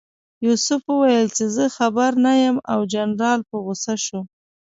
یوسف 0.45 0.81
وویل 0.87 1.27
چې 1.37 1.43
زه 1.55 1.65
خبر 1.77 2.11
نه 2.25 2.33
یم 2.43 2.57
او 2.71 2.79
جنرال 2.93 3.39
په 3.49 3.55
غوسه 3.63 3.95
شو. 4.05 4.19